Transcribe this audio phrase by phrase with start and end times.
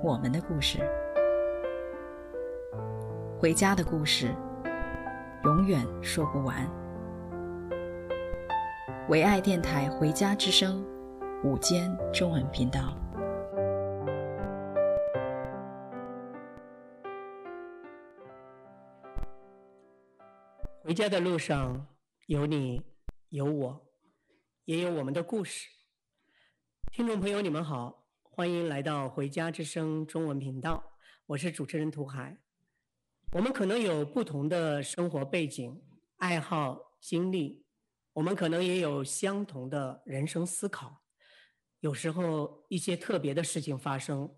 [0.00, 0.78] 我们的故事，
[3.36, 4.32] 回家的故事，
[5.42, 6.70] 永远说不完。
[9.08, 10.84] 唯爱电台《回家之声》
[11.42, 12.96] 午间中文频道。
[20.84, 21.88] 回家的路上，
[22.26, 22.84] 有你，
[23.30, 23.84] 有我。
[24.64, 25.66] 也有我们的故事。
[26.92, 27.97] 听众朋友，你们好，
[28.38, 30.92] 欢迎来到《回家之声》中文频道，
[31.26, 32.38] 我是主持人涂海。
[33.32, 35.82] 我们可能有不同的生活背景、
[36.18, 37.64] 爱好、经历，
[38.12, 41.02] 我们可能也有相同的人生思考。
[41.80, 44.32] 有时候一些特别的事情发生，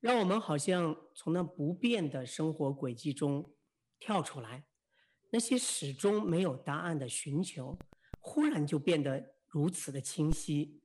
[0.00, 3.54] 让我们好像从那不变的生活轨迹中
[4.00, 4.64] 跳出来，
[5.30, 7.78] 那些始终没有答案的寻求，
[8.18, 10.82] 忽然就变得如此的清晰。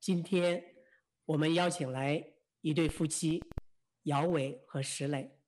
[0.00, 0.64] 今天
[1.30, 2.24] 我们邀请来
[2.60, 3.40] 一对夫妻，
[4.02, 5.38] 姚伟和石磊，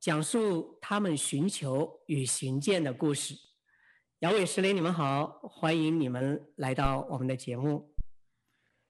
[0.00, 3.34] 讲述他们寻求与寻见的故事。
[4.20, 7.94] 姚伟、石磊，你们好，欢迎你们来到我们的节目。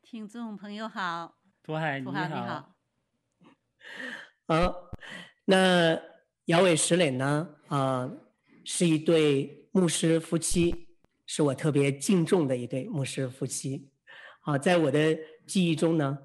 [0.00, 1.34] 听众朋友好，
[1.64, 2.72] 涂海，涂海你好。
[4.46, 4.90] 好，
[5.44, 6.00] 那
[6.44, 7.56] 姚伟、石磊呢？
[7.66, 8.20] 啊、呃，
[8.64, 10.86] 是一对牧师夫妻。
[11.26, 13.90] 是我特别敬重的一对牧师夫妻，
[14.42, 16.18] 啊，在我的记忆中呢，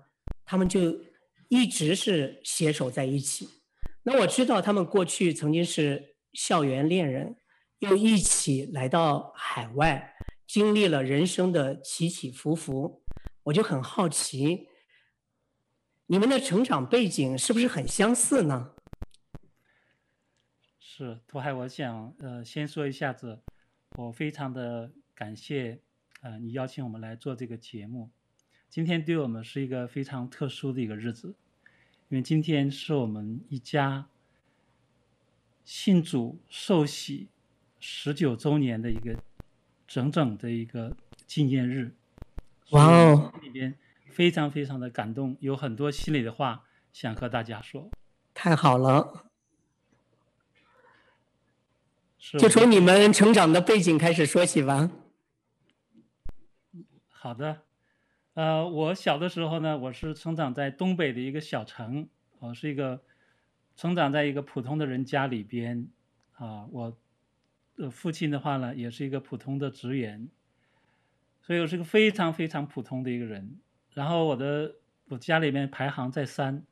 [0.45, 1.01] 他们就
[1.49, 3.49] 一直是携手在一起。
[4.03, 7.37] 那我知道他们过去曾经是校园恋人，
[7.79, 10.15] 又一起来到海外，
[10.45, 13.03] 经历了人生的起起伏伏。
[13.43, 14.67] 我就很好奇，
[16.07, 18.71] 你们的成长背景是不是很相似呢？
[20.79, 23.41] 是，涂海，我想呃，先说一下子。
[23.97, 25.81] 我非常的感谢，
[26.21, 28.11] 呃，你邀请我们来做这个节目。
[28.73, 31.35] 今天对我们是一个非常特殊的一个日子，
[32.09, 34.07] 因为今天是我们一家
[35.63, 37.27] 信主受洗
[37.79, 39.15] 十九周年的一个
[39.85, 40.97] 整整的一个
[41.27, 41.93] 纪念日。
[42.71, 43.31] 哇哦！
[43.43, 47.91] 里边非常非常的感动，有很多心里的话想和大家说。
[48.33, 49.27] 太好了。
[52.17, 54.89] 就从你们成长的背景开始说起吧。
[57.07, 57.61] 好的，
[58.35, 62.07] 呃，我小的时候呢，我是成长在东北的一个小城，
[62.39, 62.99] 我是一个
[63.75, 65.87] 成长在一个普通的人家里边，
[66.33, 66.97] 啊，我
[67.75, 70.27] 的父亲的话呢，也是一个普通的职员，
[71.43, 73.59] 所以我是个非常非常普通的一个人。
[73.93, 74.77] 然后我的
[75.09, 76.63] 我家里面排行在三，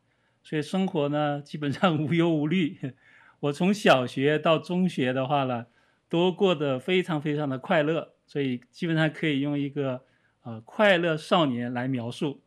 [0.42, 2.96] 所以生活呢基本上 无忧无虑。
[3.40, 5.68] 我从小学到中学的话呢，
[6.10, 10.04] 都过得非常非常的快乐，所以基本上可以用一个
[10.44, 12.42] 呃快乐少年来描述。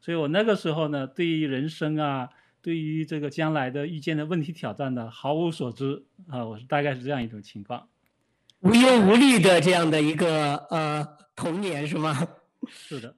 [0.00, 2.28] 所以我那个时候呢，对于人生啊，
[2.60, 7.88] 对于这个将来的遇见的问题挑战呢，毫无所知啊，我是大概是这样一种情况，
[8.60, 12.28] 无忧无虑的这样的一个呃童年是吗？
[12.68, 13.16] 是的。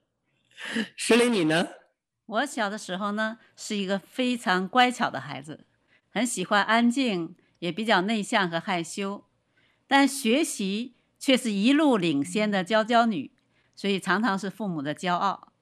[0.96, 1.68] 石林，你呢？
[2.26, 5.66] 我小的时候呢，是一个非常乖巧的孩子。
[6.08, 9.24] 很喜欢安静，也比较内向和害羞，
[9.86, 13.30] 但学习却是一路领先的娇娇女，
[13.76, 15.52] 所以常常是父母的骄傲。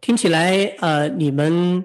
[0.00, 1.84] 听起来，呃，你们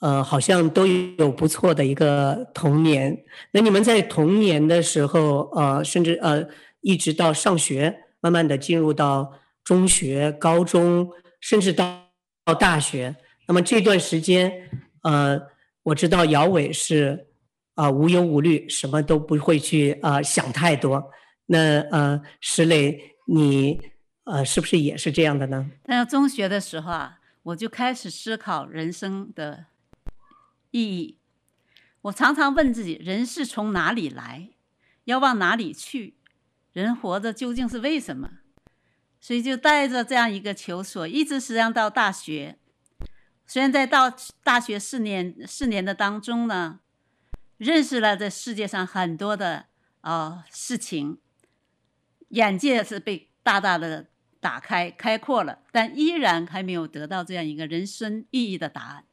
[0.00, 3.24] 呃好像都有不错的一个童年。
[3.52, 6.46] 那你们在童年的时候，呃，甚至呃
[6.82, 9.32] 一直到上学，慢慢的进入到
[9.64, 11.10] 中学、高中，
[11.40, 12.08] 甚至到
[12.44, 13.16] 到大学。
[13.46, 14.68] 那么这段时间，
[15.04, 15.50] 呃。
[15.84, 17.26] 我知道姚伟是
[17.74, 21.10] 啊、呃、无忧无虑，什么都不会去啊、呃、想太多。
[21.46, 23.80] 那呃石磊，你
[24.24, 25.70] 呃是不是也是这样的呢？
[25.86, 29.64] 那中学的时候啊，我就开始思考人生的
[30.70, 31.16] 意义。
[32.02, 34.50] 我常常问自己：人是从哪里来？
[35.04, 36.18] 要往哪里去？
[36.74, 38.28] 人活着究竟是为什么？
[39.18, 42.58] 所以就带着这样一个求索，一直实际上到大学。
[43.46, 46.80] 虽然在到大学四年四年的当中呢，
[47.56, 49.66] 认识了这世界上很多的
[50.02, 51.18] 呃事情，
[52.32, 54.06] 眼界是被大大的
[54.40, 59.04] 打开开阔了，但依然还没有得到这样一个人生意义的答案。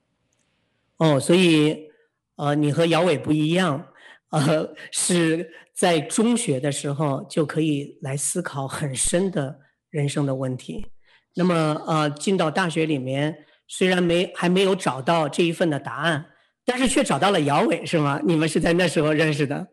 [0.97, 1.89] 哦，所以
[2.35, 3.87] 呃，你和姚伟不一样，
[4.29, 10.87] 呃，是在中学的时候就可以来思考很深的人生的问题。
[11.35, 11.55] 那么
[11.85, 16.25] 呃，进到大学里面，虽然没还没有找到这一份的答案，
[16.65, 18.21] 但是却找到了姚伟，是吗？
[18.25, 19.67] 你们是在那时候认识的？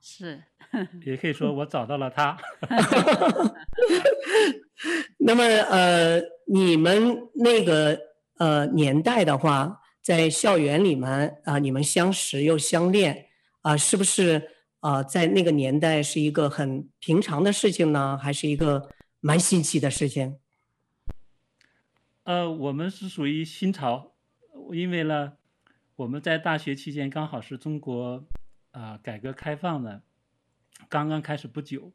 [0.00, 0.42] 是。
[1.04, 2.36] 也可以说我找到了他。
[5.18, 7.98] 那么呃，你们那个
[8.38, 11.08] 呃年代的话，在校园里面
[11.44, 13.28] 啊、呃，你们相识又相恋
[13.60, 18.88] 啊、呃，是不是啊、呃，在那个年代是一个很平常的事情呢，还是一个
[19.20, 20.38] 蛮新奇的事情？
[22.24, 24.12] 呃，我们是属于新潮，
[24.72, 25.34] 因为呢，
[25.96, 28.24] 我们在大学期间刚好是中国
[28.72, 30.02] 啊、呃、改革开放的。
[30.88, 31.92] 刚刚开始不久，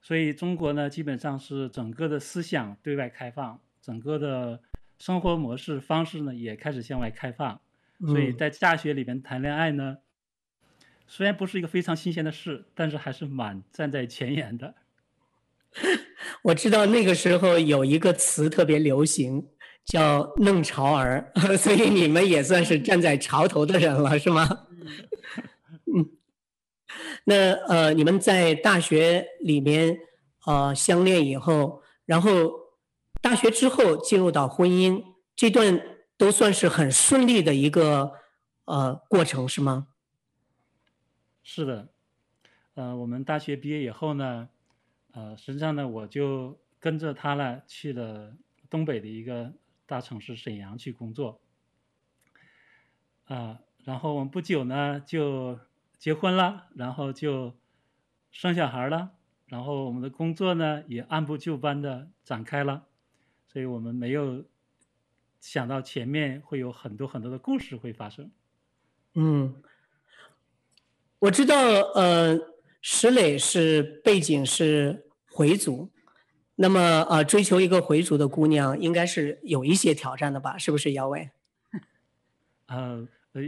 [0.00, 4.60] 所以中国呢，基本上是整个的思想对外开放，整个的
[4.98, 7.60] 生活模式方式呢也开始向外开放。
[8.06, 9.98] 所以在大学里面谈恋爱呢，
[11.06, 14.74] 虽然不是一个非常新鲜的事，但是还是蛮站在前沿的。
[16.42, 19.48] 我知道那个时候有一个词特别流行，
[19.84, 24.66] 叫“弄潮儿”， 所以你们也算是站在潮头的人了，是吗？
[27.24, 29.98] 那呃，你们在大学里面
[30.46, 32.52] 呃相恋以后，然后
[33.20, 35.02] 大学之后进入到婚姻，
[35.34, 35.80] 这段
[36.16, 38.12] 都算是很顺利的一个
[38.66, 39.88] 呃过程，是吗？
[41.42, 41.88] 是的，
[42.74, 44.48] 呃，我们大学毕业以后呢，
[45.12, 48.32] 呃，实际上呢，我就跟着他呢去了
[48.70, 49.52] 东北的一个
[49.86, 51.40] 大城市沈阳去工作，
[53.24, 55.58] 啊、呃，然后我们不久呢就。
[55.98, 57.56] 结婚了，然后就
[58.30, 59.12] 生小孩了，
[59.46, 62.86] 然后我们的工作呢也按部就班的展开了，
[63.46, 64.44] 所以我们没有
[65.40, 68.30] 想到前面会有很多很多的故事会发生。
[69.14, 69.62] 嗯，
[71.18, 71.56] 我知道，
[71.94, 72.38] 呃，
[72.82, 75.90] 石磊是背景是回族，
[76.56, 80.58] 那么呃，追求一个回族的姑娘应该是有一些挑战的吧？
[80.58, 81.30] 是不是姚伟？
[82.66, 83.42] 呃，呃。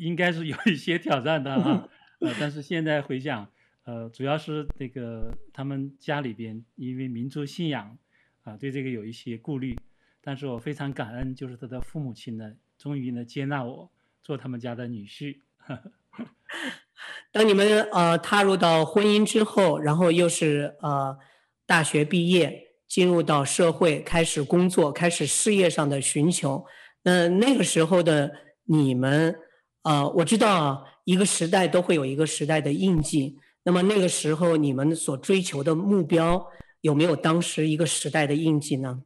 [0.00, 1.86] 应该是有一些挑战的啊，
[2.20, 3.46] 呃，但是现在回想，
[3.84, 7.98] 呃，主要是那个他们家里边因为民族信仰
[8.42, 9.78] 啊，对这个有一些顾虑，
[10.22, 13.90] 但是我非常感恩，就是他的父母亲呢，终于呢接纳我
[14.22, 15.36] 做他们家的女婿。
[17.30, 21.18] 当你们呃踏入到婚姻之后，然后又是呃
[21.66, 26.64] 大学毕业，进入到社会，开始工作，开始事业上的寻求，
[27.02, 29.36] 那那个时候的你们。
[29.82, 33.38] 呃，我知道啊，一个时代都会有一个时代的印记。
[33.62, 36.46] 那么那个时候，你们所追求的目标
[36.80, 39.02] 有没有当时一个时代的印记呢？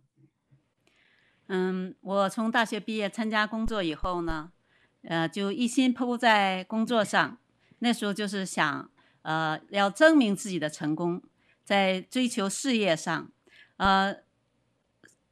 [1.46, 4.50] 嗯，我从大学毕业参加工作以后呢，
[5.02, 7.38] 呃，就一心扑在工作上。
[7.80, 8.90] 那时候就是想，
[9.22, 11.22] 呃，要证明自己的成功，
[11.62, 13.30] 在追求事业上，
[13.76, 14.16] 呃，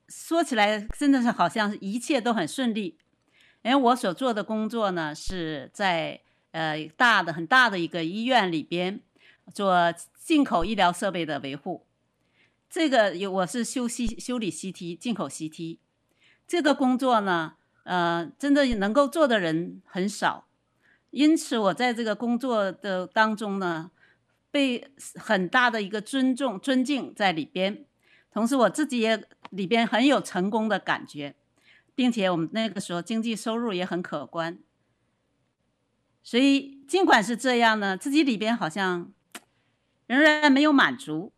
[0.08, 2.99] 说起来真的是好像一切都很顺利。
[3.62, 9.00] 因为我所做的工作呢，是在呃大的很大的一个医院里边
[9.54, 11.87] 做进口医疗设备的维护。
[12.69, 15.78] 这个有我是修西修理 CT 进口 CT，
[16.47, 17.54] 这个工作呢，
[17.85, 20.49] 呃，真的能够做的人很少，
[21.11, 23.90] 因此我在这个工作的当中呢，
[24.50, 27.85] 被很大的一个尊重尊敬在里边，
[28.33, 31.35] 同时我自己也里边很有成功的感觉。
[31.94, 34.58] 并且我们那个时候经济收入也很可观，
[36.22, 39.12] 所以尽管是这样呢，自己里边好像
[40.06, 41.32] 仍然没有满足。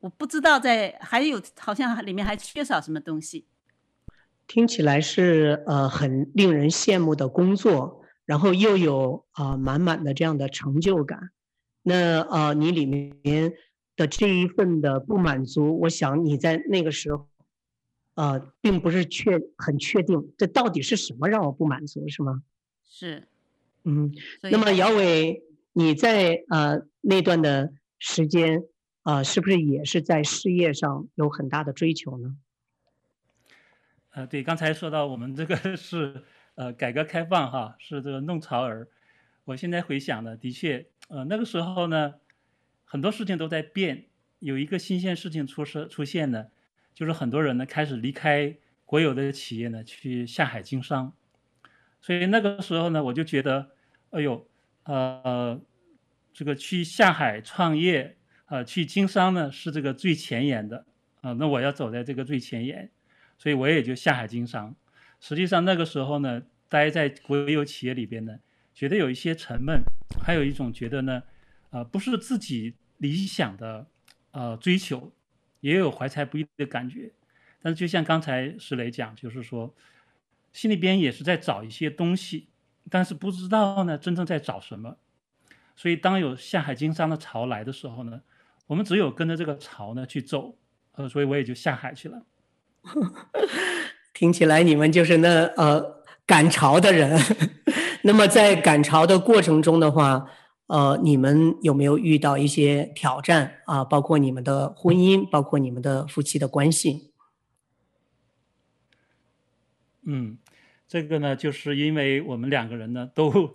[0.00, 3.46] 我不知道在还有好像里面还缺少什么东西。
[4.48, 11.30] 听起来是呃很令人羡慕的工作，然后又有啊、呃、满满的这样的成就感。
[11.82, 13.52] 那呃你里面
[13.94, 17.28] 的这一份的不满足，我想你在那个时候。
[18.14, 22.42] 呃，并不是确很确定，这到底是什么让我不满足，是吗？
[22.84, 23.26] 是，
[23.84, 24.12] 嗯。
[24.42, 25.42] 那么姚伟，
[25.72, 28.64] 你在呃那段的时间，
[29.04, 32.36] 呃，是不是也是在事业上有很大的追求呢？
[34.10, 36.22] 呃，对，刚才说到我们这个 是
[36.54, 38.88] 呃改革开放哈，是这个弄潮儿。
[39.44, 42.14] 我现在回想呢，的确，呃，那个时候呢，
[42.84, 44.04] 很多事情都在变，
[44.38, 46.48] 有一个新鲜事情出生出现呢。
[46.94, 51.12] 就是很多人呢开始离开国有的企业呢，去下海经商，
[52.00, 53.70] 所以那个时候呢，我就觉得，
[54.10, 54.46] 哎呦，
[54.84, 55.60] 呃，
[56.32, 60.84] 这个去下海创业，呃，去经商呢是这个最前沿的，
[61.22, 62.90] 啊，那我要走在这个最前沿，
[63.38, 64.74] 所以我也就下海经商。
[65.20, 68.38] 实际上那个时候呢，待在国有企业里边呢，
[68.74, 69.82] 觉得有一些沉闷，
[70.22, 71.22] 还有一种觉得呢，
[71.70, 73.86] 呃，不是自己理想的
[74.32, 75.12] 呃追求，
[75.62, 77.10] 也有怀才不遇的感觉。
[77.62, 79.74] 但是就像刚才石磊讲，就是说，
[80.52, 82.48] 心里边也是在找一些东西，
[82.90, 84.98] 但是不知道呢真正在找什么。
[85.74, 88.20] 所以当有下海经商的潮来的时候呢，
[88.66, 90.54] 我们只有跟着这个潮呢去走，
[90.92, 92.22] 呃，所以我也就下海去了。
[94.12, 97.18] 听起来你们就是那呃赶潮的人。
[98.04, 100.28] 那么在赶潮的过程中的话，
[100.68, 103.84] 呃，你们有没有遇到一些挑战啊？
[103.84, 107.12] 包括你们的婚姻，包括你们的夫妻的关系？
[110.04, 110.38] 嗯，
[110.88, 113.54] 这个呢，就是因为我们两个人呢，都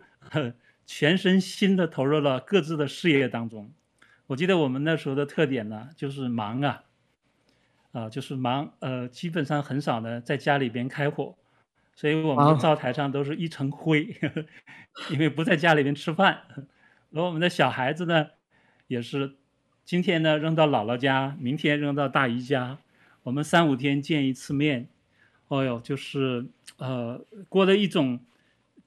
[0.86, 3.72] 全身心的投入了各自的事业当中。
[4.28, 6.84] 我记得我们那时候的特点呢，就是忙啊，
[7.92, 11.36] 啊、呃，就是忙，呃，基本上很少呢在家里边开火，
[11.96, 14.16] 所以我们的灶台上都是一层灰，
[15.12, 16.44] 因为不在家里边吃饭。
[17.14, 18.28] 而我们的小孩子呢，
[18.88, 19.36] 也是
[19.86, 22.80] 今天呢扔到姥姥家，明天扔到大姨家，
[23.24, 24.90] 我们三五天见一次面。
[25.50, 26.46] 哦哟，就是
[26.76, 28.20] 呃，过了一种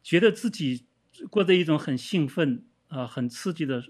[0.02, 0.84] 觉得自己
[1.30, 3.82] 过着一种很兴奋啊、呃、很刺激的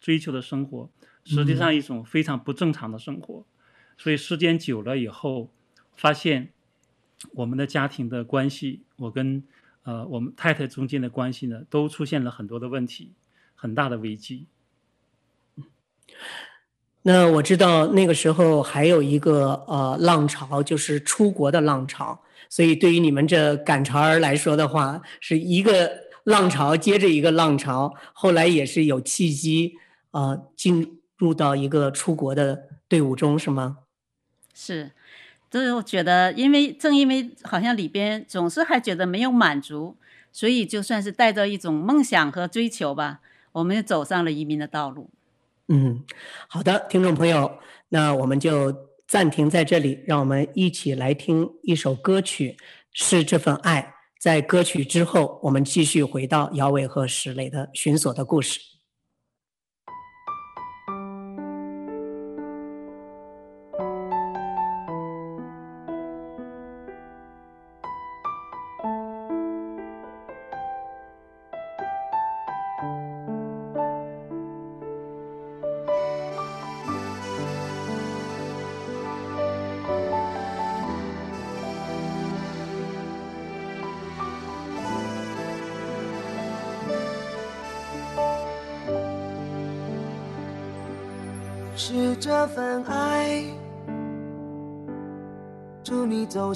[0.00, 0.90] 追求的生活，
[1.24, 3.38] 实际上一种非常不正常的生活。
[3.38, 3.46] 嗯、
[3.96, 5.52] 所以时间久了以后，
[5.96, 6.50] 发现
[7.30, 9.44] 我们的家庭的关系，我跟
[9.84, 13.12] 呃我们太太中间的关系呢，都出现了很多的问题，
[13.56, 14.46] 很大的危机。
[17.02, 22.22] 那我知道那个时候还有一个呃浪潮，就是出国的浪潮。
[22.48, 27.94] 所以对于你们这赶潮儿来说的话，是一个浪潮接着一个浪潮。
[28.12, 29.74] 后来也是有契机
[30.12, 33.78] 啊、呃，进入到一个出国的队伍中，是吗？
[34.54, 34.92] 是，
[35.50, 39.96] 就是我觉得，因为正因为好像里边总是还觉得没有满足，
[40.32, 43.20] 所以就算是带着一种梦想和追求吧，
[43.56, 45.08] 我们就走上了移民的道路。
[45.68, 46.04] 嗯，
[46.46, 47.58] 好的，听众朋友，
[47.88, 48.70] 那我们就
[49.08, 52.58] 暂停在这里，让我们一起来听一首歌曲，
[52.92, 53.94] 是这份爱。
[54.20, 58.60] 在歌曲之后，我们继续回到姚伟和石磊的寻索的故事。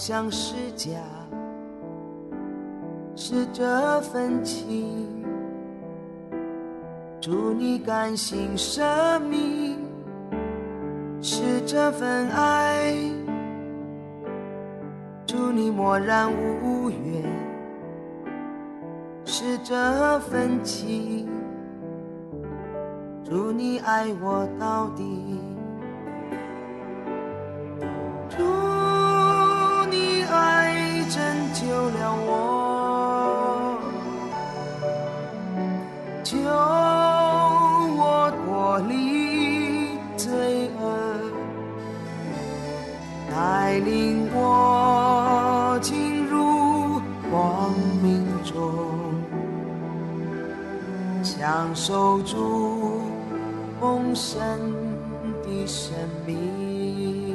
[0.00, 0.96] 助你走向释迦；
[3.14, 5.06] 是这份情，
[7.20, 8.82] 祝你甘心舍
[9.20, 9.76] 命；
[11.20, 12.94] 是这份爱，
[15.26, 17.22] 祝你默然无怨；
[19.26, 21.28] 是这份情。
[23.22, 25.38] 祝你爱我到底，
[51.40, 53.00] 享受住。
[53.80, 54.36] 丰盛
[55.42, 55.94] 的生
[56.26, 57.34] 命，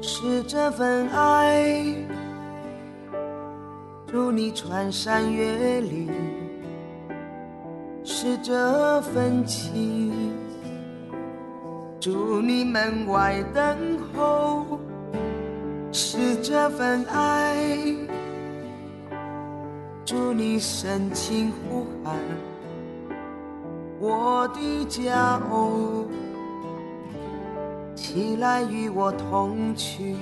[0.00, 1.84] 是这份爱，
[4.06, 6.01] 助你穿山越岭。
[8.42, 10.32] 这份情，
[12.00, 13.78] 祝你门外等
[14.12, 14.64] 候；
[15.92, 17.54] 是这份爱，
[20.04, 22.16] 祝你深情呼喊。
[24.00, 26.04] 我的家哦，
[27.94, 30.16] 起来与我同去。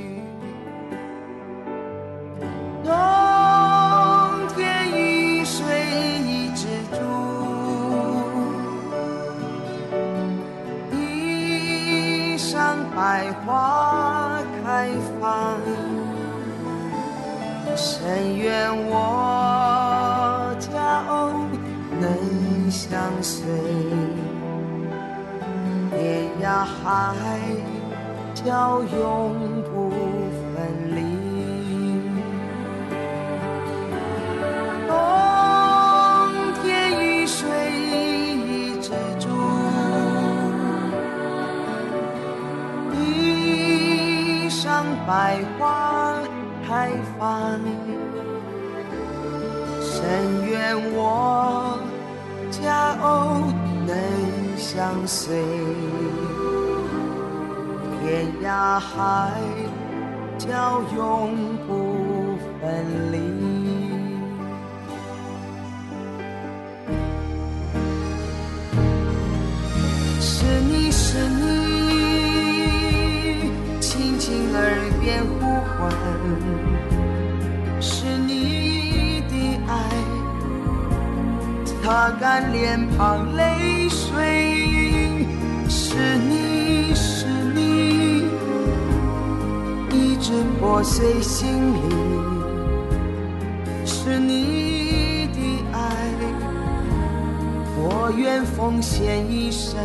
[13.11, 14.89] 百花开
[15.21, 15.59] 放。
[17.75, 21.03] 深愿我家
[21.99, 23.43] 能相随，
[25.91, 27.37] 天涯海
[28.33, 29.50] 角永。
[45.07, 46.15] 百花
[46.67, 47.61] 开放，
[49.81, 51.79] 深愿我
[52.51, 53.53] 家偶
[53.87, 53.97] 能
[54.57, 55.43] 相随，
[58.01, 59.33] 天涯海
[60.39, 63.19] 角永不分离。
[70.21, 71.60] 是你是你。
[75.23, 75.91] 呼唤，
[77.81, 79.35] 是你的
[79.67, 79.73] 爱，
[81.65, 85.27] 擦干脸庞泪水。
[85.69, 88.25] 是你是你，
[89.93, 91.81] 一直破碎心灵。
[93.85, 95.39] 是你的
[95.73, 95.79] 爱，
[97.77, 99.79] 我愿奉献一生。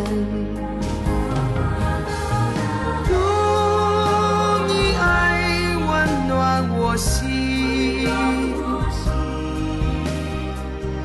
[6.77, 8.07] 我心，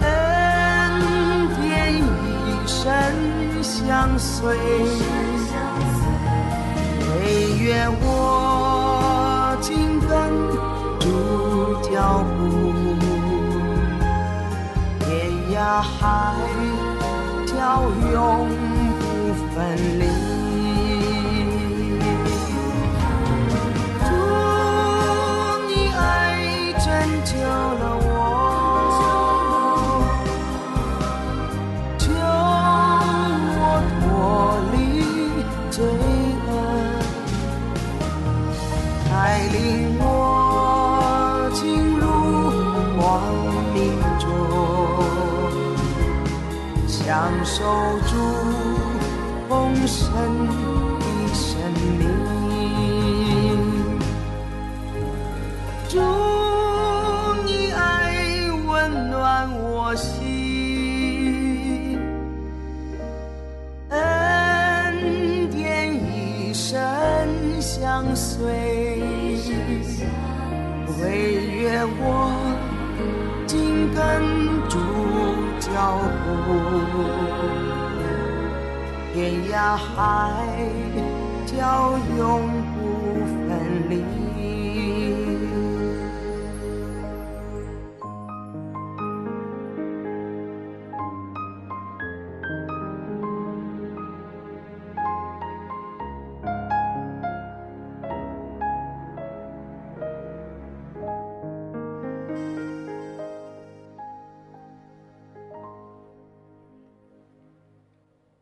[0.00, 0.06] 恩
[1.56, 1.60] 典
[2.46, 2.78] 一生
[3.62, 4.56] 相随，
[7.06, 7.10] 惟
[7.58, 10.10] 愿我紧跟
[11.00, 11.04] 主
[11.90, 12.38] 脚步，
[15.00, 15.08] 天
[15.52, 15.98] 涯海
[17.46, 17.52] 角
[18.12, 18.14] 永
[19.00, 19.02] 不
[19.54, 19.58] 分
[19.98, 20.29] 离。
[47.44, 47.64] 守
[48.06, 48.14] 住
[49.48, 50.46] 丰盛
[51.00, 51.02] 的
[51.34, 51.58] 生
[51.98, 52.06] 命，
[55.88, 55.98] 祝
[57.44, 60.19] 你爱温暖我心，
[79.50, 80.46] 天涯海
[81.44, 82.49] 角永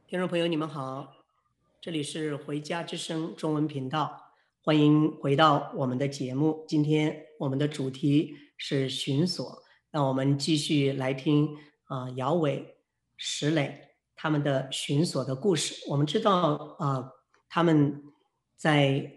[0.08, 1.12] 听众朋友，你们好，
[1.82, 4.18] 这里是回家之声中文频道，
[4.62, 6.64] 欢迎回到我们的节目。
[6.66, 12.78] 今天我们的主题是寻索，那我们继续来听啊、姚伟、
[13.18, 13.78] 石磊
[14.16, 15.84] 他们的寻索的故事。
[15.90, 17.12] 我们知道啊、
[17.50, 18.02] 他们
[18.56, 19.12] 在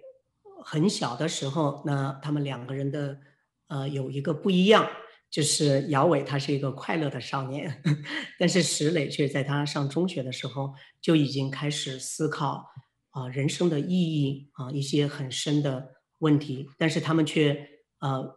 [0.66, 3.18] 很小的时候，那他们两个人的
[3.68, 4.86] 呃有一个不一样。
[5.32, 7.82] 就是姚伟，他是一个快乐的少年，
[8.38, 12.66] 但是石磊却在他上中学的时候就已经开始思考
[13.12, 15.88] 啊人生的意义啊一些很深的
[16.20, 17.66] 问题，但是他们却
[18.00, 18.36] 呃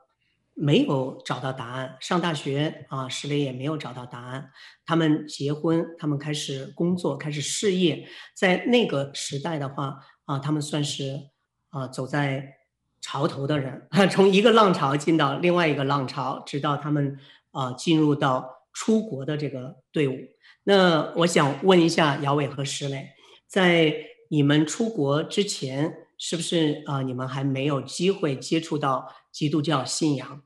[0.55, 1.97] 没有找到答案。
[2.01, 4.53] 上大学啊，石磊也没有找到答案。
[4.87, 11.31] 他们结婚，他们开始工作，开始事业，在那个时代的话啊，他们算是
[11.71, 12.63] 啊走在。
[13.05, 17.19] 潮头的人， 从一个浪潮进到另外一个浪潮，直到他们
[17.51, 20.19] 啊、进入到出国的这个队伍。
[20.62, 23.11] 那我想问一下姚伟和石磊，
[23.47, 23.95] 在
[24.31, 30.40] 你们出国之前，是不是啊、你们还没有机会接触到基督教信仰？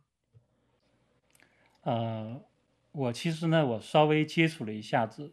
[1.82, 2.42] 呃，
[2.90, 5.30] 我其实呢，我稍微接触了一下子。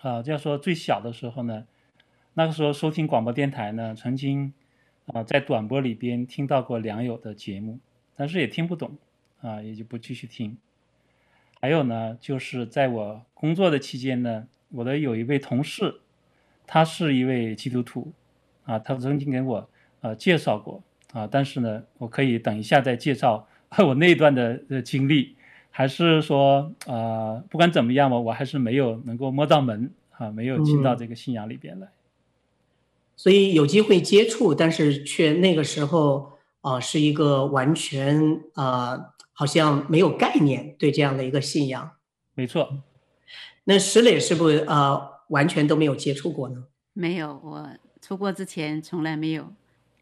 [0.00, 1.66] 啊、就要说最小的时候呢，
[2.32, 4.54] 那个时候收听广播电台呢，曾经。
[5.12, 7.78] 啊，在短波里边听到过良友的节目，
[8.16, 8.96] 但是也听不懂，
[9.42, 10.56] 啊，也就不继续听。
[11.60, 16.00] 还有呢，就是在我工作的期间呢，我的有一位同事，
[16.66, 18.12] 他是一位基督徒，
[18.64, 19.68] 啊，他曾经给我
[20.00, 23.46] 呃介绍过，啊，但是呢，我可以等一下再介绍
[23.78, 25.36] 我那段的的经历，
[25.70, 31.88] 还是说啊、呃，不管怎么样吧，我还是没有能够摸到门啊，没有进到这个信仰里边来。
[33.14, 41.90] 嗯、所以有机会接触，但是却那个时候啊、呃，是一个完全啊、呃，好像没有概念对这样的一个信仰。
[42.34, 42.82] 没错。
[43.64, 46.64] 那石磊是不是啊、呃，完全都没有接触过呢？
[46.92, 47.68] 没有，我
[48.00, 49.52] 出国之前从来没有，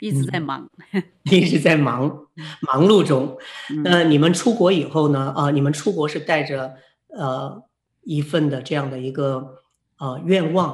[0.00, 2.26] 一直在忙，嗯、 一直在忙，
[2.60, 3.38] 忙碌中。
[3.84, 5.32] 那你们出国以后呢？
[5.36, 6.74] 啊、呃，你们出国是带着
[7.08, 7.62] 呃
[8.02, 9.62] 一份的这样的一个
[9.98, 10.72] 呃愿望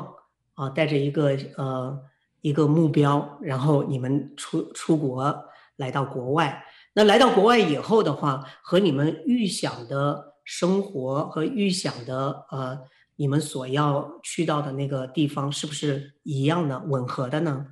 [0.55, 2.01] 啊、呃，带着一个呃
[2.41, 5.45] 一个目标，然后你们出出国
[5.77, 6.65] 来到国外。
[6.95, 12.81] 那来到国外以后的话，和你们预想的生活和预想的呃。
[13.21, 17.67] 你们所要去到的那个地方是不是一样的、吻合的呢？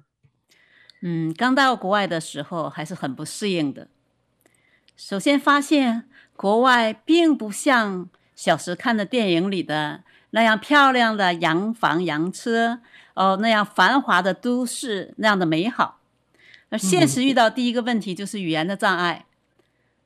[1.02, 3.86] 嗯，刚到国外的时候还是很不适应的。
[4.96, 12.80] 首先发现国外并不像小时看的电影里的那样漂亮的洋房洋车，
[13.14, 16.00] 哦，那样繁华的都市那样的美好。
[16.70, 19.26] 而现实遇到第一个问题就是语言的障碍。
[19.26, 19.64] 嗯、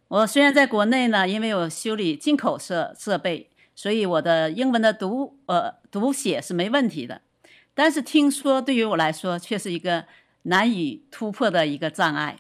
[0.08, 3.48] 我虽然在国内呢，因为我修理进口设设备。
[3.72, 7.22] 所以我的英文的读呃读写是没问题的，
[7.72, 10.04] 但是听说对于我来说却是一个
[10.42, 12.36] 难以突破的一个障碍。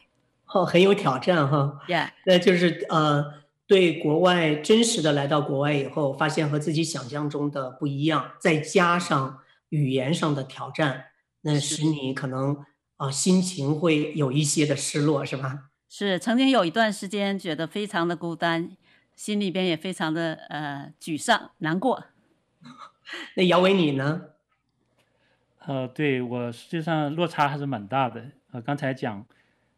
[0.52, 1.80] 哦，很有挑战哈。
[1.88, 3.24] Yeah，那就是呃，
[3.70, 11.04] 对国外真实的来到国外以后，发现和自己想象中的不一样，再加上语言上的挑战，
[11.42, 12.56] 那使你可能
[12.96, 15.70] 啊、呃、心情会有一些的失落，是吧？
[15.88, 18.76] 是，曾经有一段时间觉得非常的孤单。
[19.14, 22.06] 心里边也非常的呃沮丧难过。
[23.36, 24.22] 那姚伟你呢？
[25.64, 28.32] 呃，对我实际上落差还是蛮大的。
[28.50, 29.24] 呃，刚才讲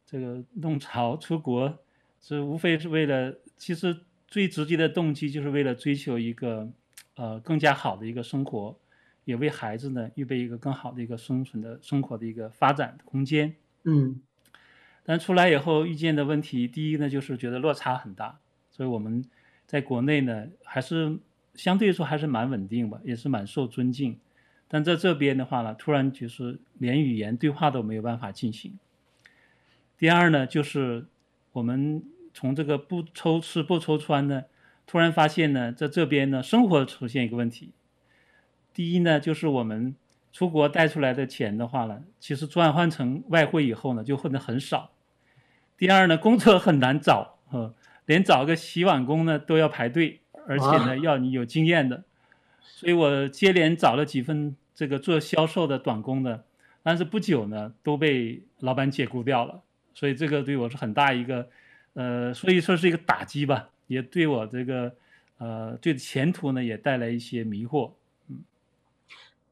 [0.06, 1.76] 这个弄潮出国，
[2.20, 3.96] 是无非是为了，其实
[4.26, 6.68] 最直接的动机就是为了追求一个
[7.14, 8.76] 呃更加好的一个生活，
[9.24, 13.54] 也为孩子呢预备一个更好的一个生存的生活的一个发展的空间。
[13.84, 14.20] 嗯。
[15.04, 18.40] 但出来以后遇见的问题，第一呢就是觉得落差很大。
[18.72, 19.24] 所以我们
[19.64, 21.16] 在国内呢，还是
[21.54, 24.18] 相对来说还是蛮稳定吧，也是蛮受尊敬。
[24.66, 28.76] 但在这边的话呢，突然就是连语言对话都没有办法进行。
[29.96, 31.06] 第二呢，就是
[31.52, 34.44] 我们从这个不愁吃不愁穿呢，
[34.86, 37.72] 突然发现呢，在这边呢，生活出现一个问题。
[38.74, 39.94] 第一呢，就是我们
[40.32, 44.90] 出国带出来的钱的话呢，其实转换成外汇以后呢，就混得很少。
[45.76, 47.74] 第二呢，工作很难找，呃。
[48.06, 50.18] 连找个洗碗工呢都要排队，
[50.48, 52.02] 而且呢要你有经验的，
[52.60, 56.44] 所以我接连找了几份这个做销售的短工的，
[56.82, 59.62] 但是不久呢都被老板解雇掉了，
[59.94, 61.48] 所以这个对我是很大一个，
[61.94, 64.94] 呃，所以说是一个打击吧，也对我这个，
[65.38, 67.92] 呃，对前途呢也带来一些迷惑。
[68.28, 68.44] 嗯，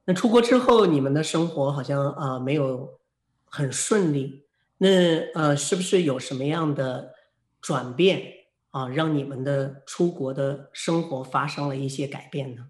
[0.04, 2.98] 那出国之后你们的生活好像啊、呃、没有
[3.44, 4.44] 很顺利，
[4.78, 4.88] 那
[5.34, 7.14] 呃是不是有什么样的
[7.60, 8.34] 转变？
[8.70, 12.68] 啊，让你们的出国的生活发生了一些改变呢？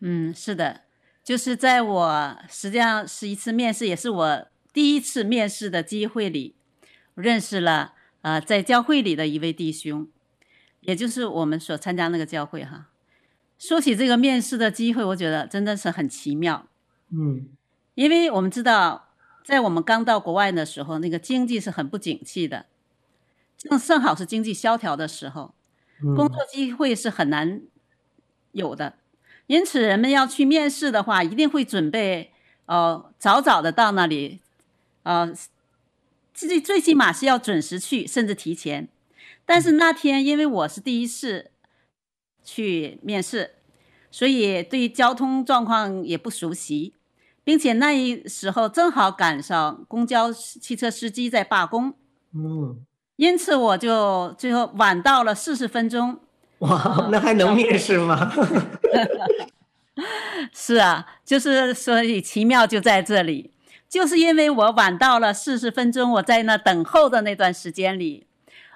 [0.00, 0.80] 嗯，是的，
[1.22, 6.56] 就是在我实际上是一次面试，也是我第一次面试的机会里，
[7.14, 10.08] 认识了呃在教会里的一位弟兄，
[10.80, 12.88] 也就是我们所参加那个教会哈。
[13.58, 16.66] 说起这个面试的机会，我觉得真的是很奇妙。
[17.10, 17.48] 嗯，
[17.94, 19.10] 因为我们知道，
[19.44, 22.66] 在我们刚到国外的时候，那个经济是很不景气的。
[23.56, 25.54] 正正好是经济萧条的时候，
[26.00, 27.62] 工作机会是很难
[28.50, 28.94] 有的，
[29.46, 32.32] 因此人们要去面试的话，一定会准备，
[32.66, 34.40] 呃，早早的到那里，
[35.04, 35.32] 呃，
[36.32, 38.88] 最最起码是要准时去，甚至提前。
[39.44, 41.50] 但是那天因为我是第一次
[42.44, 43.56] 去面试，
[44.10, 46.94] 所以对交通状况也不熟悉，
[47.44, 51.94] 并且那一时候正好赶上公交汽车司机在罢工。
[52.34, 52.84] 嗯。
[53.16, 56.18] 因此我就最后晚到了四十分钟。
[56.58, 58.32] 哇， 那还能面试吗？
[60.52, 63.52] 是啊，就是所以奇妙就在这里，
[63.92, 68.26] 就是因为我晚到了四十分钟，我在那等候的那段时间里，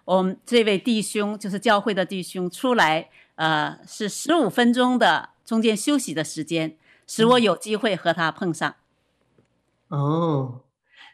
[0.04, 6.76] 我们这位弟兄就是教会的弟兄出来，呃，是十五分钟的中间休息的时间，
[7.06, 8.74] 使我有机会和他碰上。
[9.88, 10.60] 嗯、哦，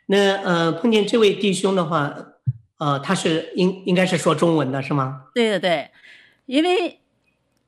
[0.07, 2.13] 那呃碰见这位弟兄的话。
[2.79, 5.27] 呃，他是应应该是说中文的是吗？
[5.33, 5.91] 对对对，
[6.47, 6.99] 因为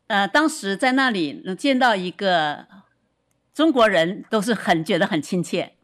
[0.08, 2.66] 呃，当时在那里能见到一个
[3.54, 5.74] 中国人，都是很觉得很亲切。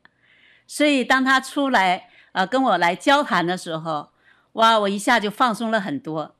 [0.72, 4.10] 所以当他出来呃，跟我来交谈的时候，
[4.52, 6.36] 哇，我一下就放松了很多，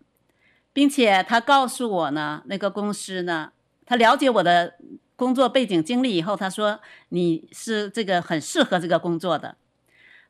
[0.73, 3.51] 并且他告诉我呢，那个公司呢，
[3.85, 4.75] 他了解我的
[5.17, 9.57] 工作背景经历以后，他说你是这个很适合这个工作的，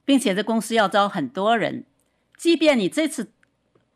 [0.06, 1.84] 并且这公司要招很多人，
[2.38, 3.30] 即便你这次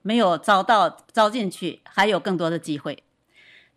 [0.02, 3.02] 没有招到招进去，还有更多的机会。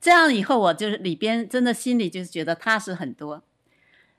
[0.01, 3.43] 这样以后，我就是里边真的心里就是觉得踏实很多。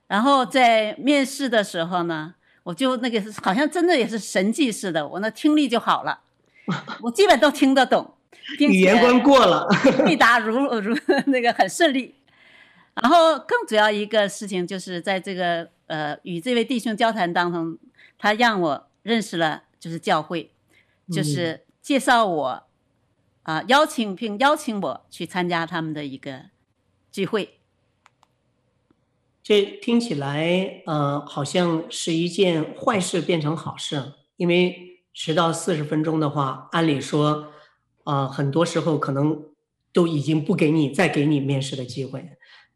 [0.08, 6.20] 然后在面试的时候呢，我就那个好像真的也是神迹似的，我那听力就好了，
[7.00, 8.14] 我基本都听得懂，
[8.58, 9.68] 语言关过了，
[10.04, 12.16] 回答如如那个很顺利。
[13.00, 17.78] 然后更主要一个事情就是在这个呃与这位弟兄交谈当中，
[18.18, 20.50] 他让我认识了就是教会，
[21.12, 22.46] 就是介绍我
[23.42, 26.46] 啊、呃、邀请并邀请我去参加他们的一个
[27.12, 27.57] 聚会。
[29.48, 37.50] 这听起来，呃，好像是一件坏事变成好事，因为迟到四十分钟的话，按理说，
[38.04, 39.42] 呃，很多时候可能
[39.90, 42.28] 都已经不给你再给你面试的机会，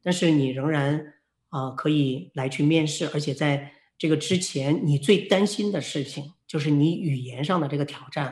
[0.02, 1.12] 但是你仍然
[1.50, 8.28] 啊、呃、可以来去面试，而且在这个之前，你最担心的事情就是你语言上的这个挑战，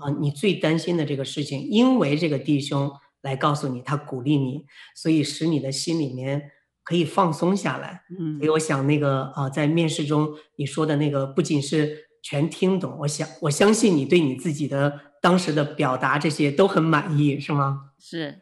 [0.00, 4.64] 啊、呃，你最担心的这个事情，因为这个弟兄来告诉你，他鼓励你，
[4.96, 6.50] 所以使你的心里面。
[6.90, 17.92] 可以放松下来，嗯，所以我想那个啊、呃，在面试中你说的那个不仅是全听懂，我想我相信你对你自己的当时的表达这些都很满意，是吗？
[17.96, 18.40] 是，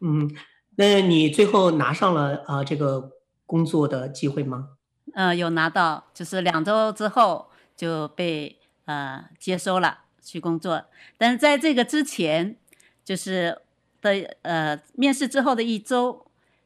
[0.00, 0.30] 嗯，
[0.76, 3.12] 那你最后拿上了啊、呃、这个
[3.46, 4.68] 工作的机会吗？
[5.14, 10.84] 呃，有拿到，就是两周之后就被呃接收了去工作，
[11.16, 12.56] 但是在这个之前，
[13.02, 13.62] 就是
[14.02, 16.23] 的呃面试之后的一周。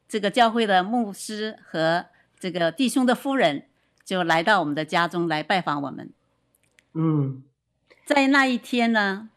[0.08, 2.06] 这个教会的牧师和
[2.40, 3.66] 这个弟兄的夫人
[4.04, 6.10] 就来到我们的家中来拜访我们。
[6.94, 7.42] 嗯，
[8.06, 9.28] 在那一天呢，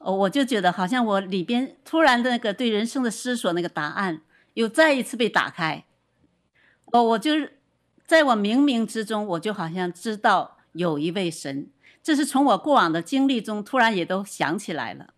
[0.00, 4.22] 我就觉得好像我里边突然的那个对人生的思索那个答案
[4.54, 5.84] 又再一次被打开。
[6.86, 7.58] 哦，我就是
[8.04, 11.70] 在我冥冥之中，我就好像知道有一位神，
[12.02, 15.14] 这是从我过往的经历中突然也都想起来了。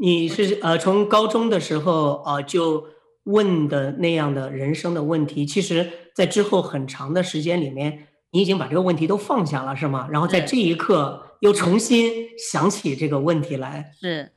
[0.00, 2.86] 你是呃从高中的时候呃就
[3.24, 10.08] 问的那样的人生的问题，其实，在之后很长的时间里面，你已经把这个问题都放下了，是吗？
[10.10, 13.92] 然后在这一刻又重新想起这个问题来。
[14.00, 14.32] 是，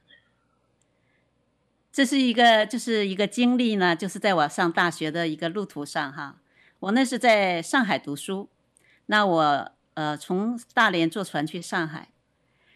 [1.94, 6.42] 这是一个就是一个经历呢，就是在我上大学的一个路途上哈。
[6.82, 8.50] 我那是在上海读书，
[9.06, 12.10] 那我呃从大连坐船去上海，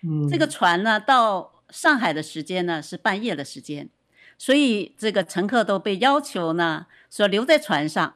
[0.04, 1.52] 嗯，这个船呢到。
[1.70, 3.90] 上海的时间呢是半夜的时间，
[4.38, 8.16] 所以这个乘客都被要求呢说留在船上，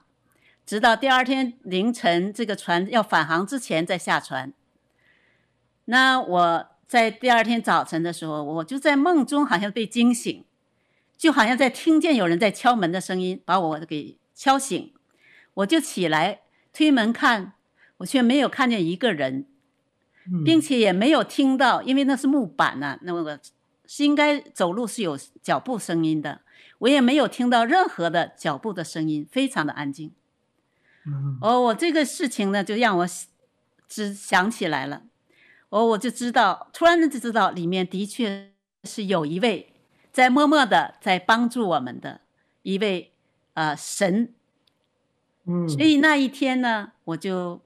[0.65, 4.53] 直到第二天凌晨这个船要返航之前再下船。
[5.85, 10.45] 那我在第二天早晨的时候，我就在梦中好像被惊醒，
[11.17, 14.93] 就好像在听见有人在敲门的声音，把我给敲醒。
[15.55, 17.53] 我就起来推门看，
[17.97, 19.47] 我却没有看见一个人。
[20.45, 23.39] 并且也没有听到，因为那是木板呐、啊，那个
[23.85, 26.41] 是应该走路是有脚步声音的，
[26.79, 30.11] 我也没有听到任何的脚步的声音，非常的安静。
[31.41, 33.07] 哦，我这个事情呢，就让我
[33.87, 35.03] 只想起来了，
[35.69, 38.51] 哦，我就知道，突然就知道里面的确
[38.83, 39.73] 是有一位
[40.11, 42.21] 在默默的在帮助我们的
[42.61, 43.11] 一位
[43.55, 44.33] 呃神。
[45.45, 47.59] 嗯，所以那一天呢，我就。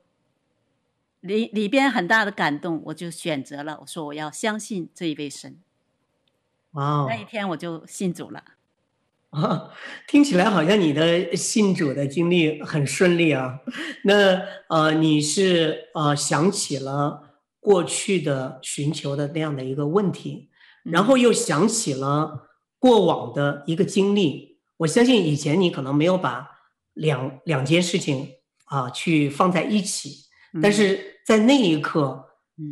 [1.25, 3.79] 里里边很大的感动，我就选择了。
[3.81, 5.57] 我说我要相信这一位神。
[6.73, 7.09] 哇，Wow.
[7.09, 8.43] 那一天我就信主了。
[9.31, 9.71] 啊，
[10.07, 13.59] 听起来好像你的信主的经历很顺利啊。
[14.03, 20.49] 那呃，你是呃想起了过去的寻求的那样的一个问题，
[20.83, 24.29] 然后又想起了过往的一个经历。
[24.29, 26.47] 嗯、我相信以前你可能没有把
[26.93, 28.35] 两两件事情
[28.65, 30.27] 啊、呃、去放在一起，
[30.61, 31.14] 但是。
[31.25, 32.23] 嗯在那一刻，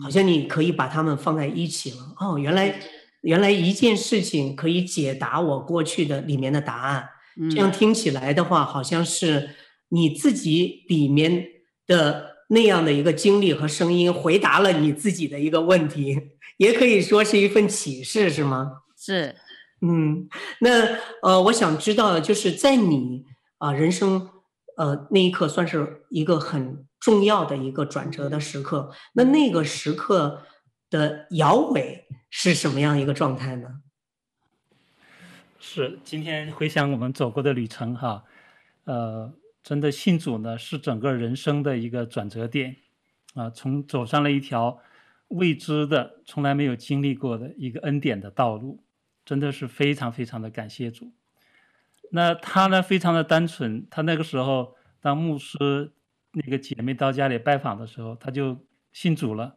[0.02, 1.98] 好像你可以把它们放在一起了。
[2.20, 2.80] 哦，原来，
[3.22, 7.10] 原来一件事情可以解答我过去的里面的答案。
[7.50, 9.50] 这样听起来的话，好像是
[9.90, 11.48] 你自己里面
[11.88, 16.16] 的那样的一个经历和声音，回答了你自己的一个问题，
[16.58, 18.72] 也可以说是一份启示，是吗？
[18.96, 19.36] 是，
[19.82, 23.24] 嗯，那呃，我想知道，就是在你
[23.58, 24.30] 啊、呃、人生
[24.78, 26.86] 呃那一刻，算是一个很。
[27.04, 30.42] 重要的一个转折的时刻，那那个时刻
[30.90, 33.82] 的摇尾是什么样一个状态呢？
[35.60, 38.24] 是今天回想我们走过的旅程哈，
[38.86, 42.78] 呃，真的信主呢是整个人生的一个转折点
[43.34, 44.80] 啊，从走上了一条
[45.28, 48.82] 未知的、从来没有经历过的一个恩典的道路，
[49.26, 51.12] 真的是非常非常的感谢主。
[52.16, 55.92] 那他呢，非常的单纯，他那个时候当牧师
[56.34, 58.56] 那个姐妹到家里拜访的时候，他就
[58.92, 59.56] 信主了。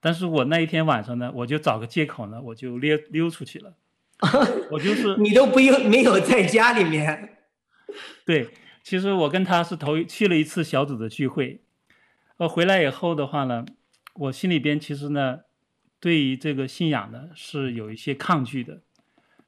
[0.00, 3.76] 但是我那一天晚上呢，我就找个借口呢，我就溜溜出去了。
[4.72, 7.36] 我就是你都不用没有在家里面。
[8.24, 8.48] 对，
[8.82, 11.60] 其实我跟他是头去了一次小组的聚会。
[12.38, 13.66] 呃，回来以后的话呢，
[14.14, 15.40] 我心里边其实呢，
[16.00, 18.80] 对于这个信仰呢是有一些抗拒的。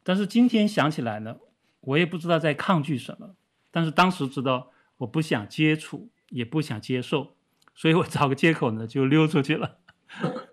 [0.02, 1.36] 但是今天想起来呢，
[1.80, 3.36] 我也不知道在抗拒什么。
[3.70, 7.34] 但是当时知道我不想接触，也不想接受，
[7.74, 9.78] 所以我找个借口呢就溜出去了。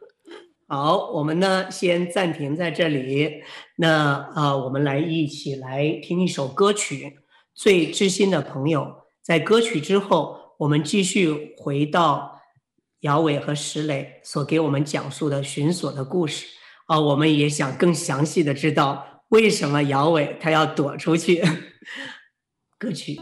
[0.68, 3.44] 好，我们呢先暂停在这里。
[3.78, 7.06] 那啊、呃，我们来一起来听一首歌曲
[7.54, 8.82] 《最知心的朋友》。
[9.22, 10.46] 在歌曲之后。
[10.58, 12.42] 我们继续回到
[13.02, 16.48] 姚伟和石磊所给我们讲述的寻索的故事
[16.88, 21.44] 啊，我们也想更详细的知道为什么姚伟他要躲出去。
[22.80, 23.20] 歌曲。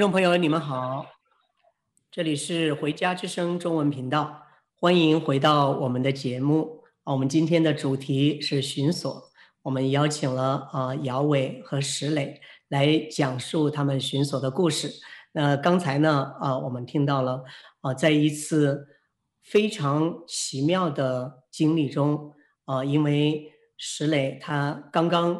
[0.00, 1.04] 众朋友，你们好，
[2.10, 4.44] 这里是回家之声中文频道，
[4.76, 6.84] 欢迎回到我们的节目。
[7.04, 9.30] 我们今天的主题是寻索，
[9.60, 14.90] 我们邀请了啊姚伟和石磊来讲述他们寻索的故事。
[15.32, 17.44] 那刚才呢啊，我们听到了
[17.82, 18.88] 啊，在一次
[19.42, 22.32] 非常奇妙的经历中
[22.64, 25.38] 啊，因为石磊他刚刚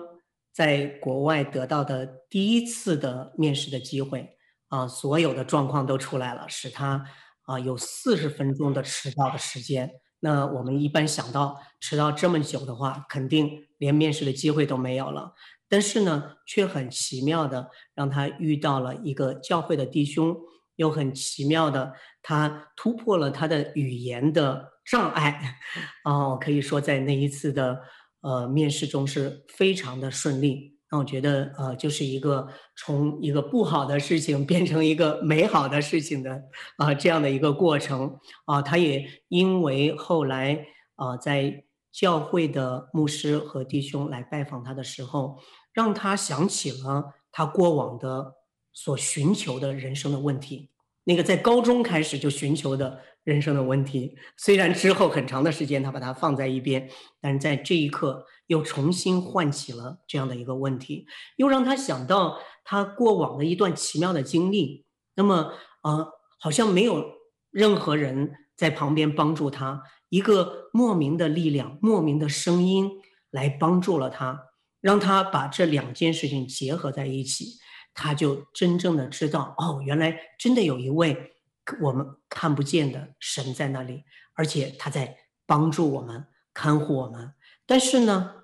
[0.52, 4.36] 在国外得到的第一次的面试的机会。
[4.70, 7.04] 啊，所有的状况都出来了，使他
[7.42, 9.92] 啊有四十分钟的迟到的时间。
[10.20, 15.34] 那我们一般想到迟到这么久的话，肯定连面试的机会都没有了。
[15.68, 20.36] 但是呢，却很奇妙的让他遇到了一个教会的弟兄，
[20.76, 25.58] 又很奇妙的他突破了他的语言的障碍。
[26.04, 27.80] 哦， 可以说在那一次的
[28.20, 30.79] 呃面试中是非常的顺利。
[30.90, 36.42] 那我觉得，呃，就是一个从一个不好的事情变成一个美好的事情的
[36.76, 40.66] 啊、这样的一个过程啊、他也因为后来
[40.96, 45.38] 啊、在教会的牧师和弟兄来拜访他的时候，
[45.72, 48.34] 让他想起了他过往的
[48.72, 50.70] 所寻求的人生的问题。
[51.04, 56.88] 那个在高中开始就寻求的人生的问题，虽然之后很长的时间他把它放在一边，
[57.20, 58.26] 但是在这一刻。
[58.50, 61.06] 又重新唤起了这样的一个问题，
[61.36, 64.84] 又让他想到他过往的一段奇妙的经历。
[65.14, 65.52] 那么，
[65.82, 66.08] 啊、呃，
[66.40, 67.12] 好像没有
[67.52, 72.90] 任何人在旁边帮助他，一个莫名的力量、莫名的声音
[73.30, 74.46] 来帮助了他，
[74.80, 77.60] 让他把这两件事情结合在一起，
[77.94, 81.34] 他就真正的知道，哦，原来真的有一位
[81.80, 84.04] 我们看不见的神在那里，
[84.34, 85.16] 而且他在
[85.46, 87.32] 帮助我们、看护我们。
[87.66, 88.34] 但是呢，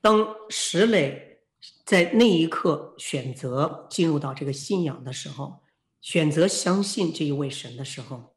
[0.00, 1.40] 当石磊
[1.84, 5.62] 在那一刻选择进入到这个信仰的时候，
[6.00, 8.34] 选择相信这一位神的时候，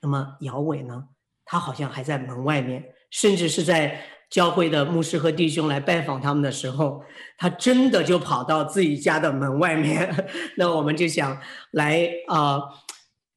[0.00, 1.08] 那么姚伟呢，
[1.44, 7.04] 他好像还在门外面，甚至是在教会的牧师和弟兄来拜访他们的时候，
[7.36, 10.26] 他真的就跑到自己家的门外面。
[10.56, 11.38] 那我们就想
[11.72, 12.60] 来啊、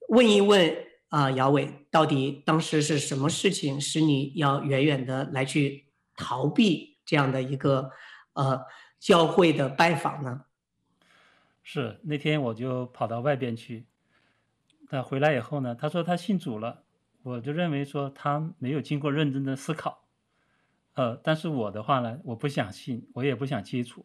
[0.09, 0.69] 问一问
[1.09, 5.85] 啊、呃，姚伟，到底当时是什么事情使你要远远的来去
[6.15, 6.97] 逃避？
[7.05, 7.91] 这样的一个
[8.33, 8.65] 呃
[8.99, 10.45] 教会的拜访呢，
[11.61, 13.85] 是那天我就跑到外边去，
[14.89, 16.81] 他回来以后呢，他说他信主了，
[17.21, 20.07] 我就认为说他没有经过认真的思考，
[20.95, 24.03] 呃，但是我的话呢，我不想信，我也不想接触，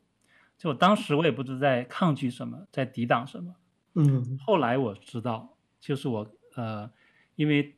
[0.59, 3.55] 就当时我也不知在抗拒什么，在抵挡什么，
[3.95, 6.91] 嗯，后来我知道，就是我呃，
[7.37, 7.77] 因为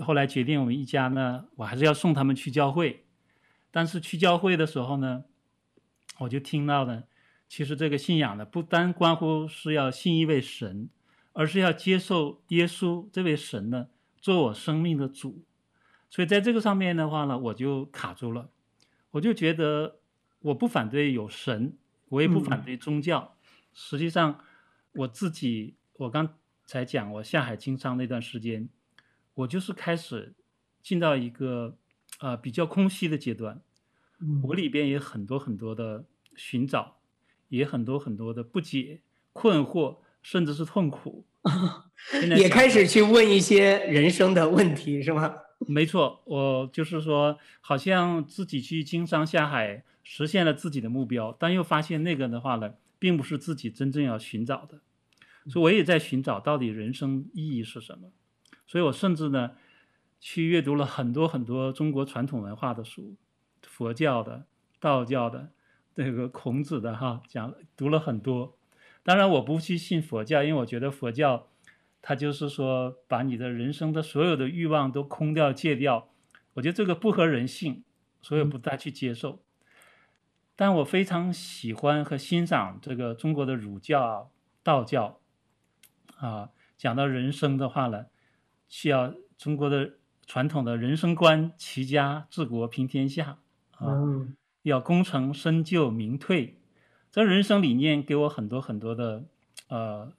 [0.00, 3.04] 后来决定我们一家呢，我还是要送他们去教会。
[3.70, 5.24] 但是去教会的时候呢，
[6.18, 7.04] 我就听到呢，
[7.48, 10.88] 其实这个信仰呢，不单关乎是要信一位神，
[11.32, 13.88] 而是要接受耶稣这位神呢，
[14.18, 15.44] 做我生命的主。
[16.08, 18.50] 所以在这个上面的话呢，我就卡住了。
[19.10, 19.98] 我就觉得
[20.40, 21.76] 我不反对有神，
[22.08, 23.36] 我也不反对宗教。
[23.74, 24.40] 实际上，
[24.92, 26.34] 我自己我刚
[26.66, 28.68] 才讲我下海经商那段时间，
[29.34, 30.34] 我就是开始
[30.82, 31.76] 进到一个
[32.18, 33.60] 啊、呃、比较空虚的阶段。
[34.42, 36.04] 我里边也很多很多的
[36.34, 36.96] 寻找，
[37.48, 39.00] 也很多很多的不解、
[39.32, 41.24] 困惑，甚至是痛苦。
[42.36, 45.36] 也开始去问一些人生的问题，是吗？
[45.68, 54.80] 没错，我就是说，好像自己去经商下海，实现了自己的目标，但又发现那个的话呢，并不是自己真正要寻找的。
[55.48, 58.10] 所以我也在寻找到底人生意义是什么。
[58.66, 59.52] 所以我甚至呢，
[60.18, 63.14] 去阅读了很多很多中国传统文化的书，
[63.62, 64.46] 佛教的、
[64.80, 65.50] 道教的、
[65.94, 68.56] 这个孔子的哈，讲读了很多。
[69.04, 71.46] 当然我不去信佛教，因为我觉得佛教，
[72.02, 76.08] 它就是说把你的人生的所有的欲望都空掉、戒掉，
[76.54, 77.84] 我觉得这个不合人性，
[78.20, 79.40] 所以不大去接受。
[80.56, 84.32] 但我非常喜欢和欣赏这个中国的儒教、
[84.64, 85.20] 道教。
[86.16, 88.06] 啊，讲到人生的话呢，
[88.68, 89.94] 需要中国的
[90.26, 93.38] 传统的人生观：齐家治国平天下
[93.72, 93.86] 啊，
[94.62, 96.58] 要功成身就名退。
[97.12, 99.24] 这人生理念给我很多很多的
[99.68, 100.12] 呃，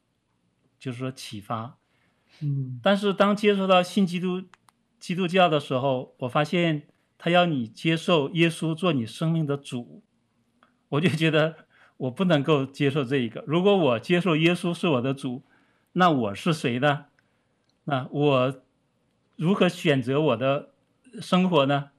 [0.79, 1.77] 就是说启发。
[2.41, 4.43] 嗯，但是当接触到新基督
[4.99, 6.87] 基督教的时候，我发现
[7.17, 10.01] 他要你接受耶稣做你生命的主，
[10.89, 11.67] 我就觉得
[11.97, 13.43] 我不能够接受这一个。
[13.45, 15.43] 如果我接受耶稣是我的主，
[15.99, 17.05] 那我是谁呢？
[17.85, 18.61] 那我
[19.35, 20.69] 如何选择我的
[21.19, 21.89] 生活呢？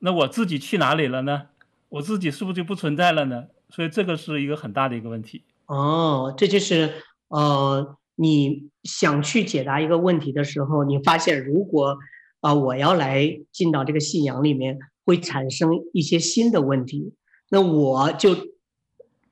[0.00, 1.44] 那我自己去哪里了呢？
[1.88, 3.46] 我自己是不是就不存在了呢？
[3.70, 5.42] 所以这个是一个很大的一个问题。
[5.64, 6.92] 哦，这就是
[7.28, 11.96] 呃，你想去解答一个问题的时候，你发现如果
[12.40, 17.14] 啊、我要来进到这个信仰里面，会产生一些新的问题，
[17.48, 18.36] 那我就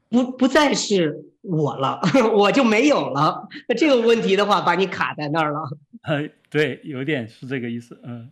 [0.09, 1.27] 不不再是。
[1.49, 1.99] 我了，
[2.37, 3.49] 我就没有了。
[3.67, 5.61] 那这个问题的话，把你卡在那儿了。
[6.03, 7.99] 呃， 对，有点是这个意思。
[8.05, 8.31] 嗯，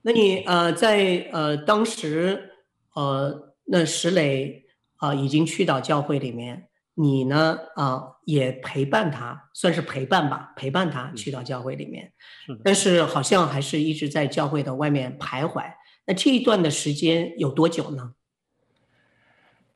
[0.00, 2.52] 那你呃，在呃当时
[2.94, 4.64] 呃，那石磊
[4.96, 12.10] 啊、呃、已经去到教会里面，你呢啊、呃、也陪伴他，算是陪伴吧，陪伴他去到教会里面。
[12.46, 12.58] 是。
[12.64, 15.62] 但是好像还是一直在教会的外面徘徊。
[16.06, 18.12] 那这一段的时间有多久呢？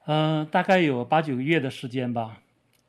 [0.06, 2.40] 嗯、呃，大概有八九个月的时间吧。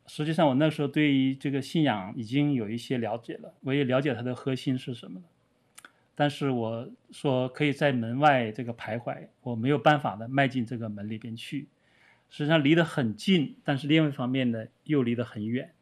[0.05, 5.25] 实际上，我那时候对于这个信仰已经有一些了解了，我也了解它的核心是什么了。
[6.15, 11.67] 但是我说可以在门外这个徘徊，我没有办法的迈进这个门里边去。
[12.29, 15.73] 实际上离得很近，但是另外一方面呢，又离得很远。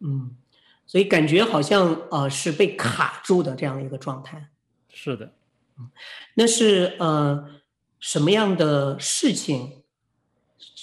[0.00, 0.36] 嗯，
[0.84, 4.48] 所以感觉好像呃是被卡住的这样一个状态。
[4.88, 5.32] 是的。
[5.78, 5.90] 嗯，
[6.34, 7.48] 那是呃
[8.00, 9.83] 什么样的事情？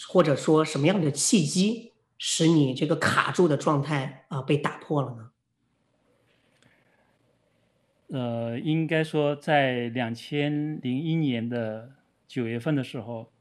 [0.08, 5.32] 或者说什么样的契机使你这个卡住的状态啊、被打破了呢？
[8.08, 11.91] 呃，应该说在两千零一年的
[12.28, 13.32] 九月份的时候，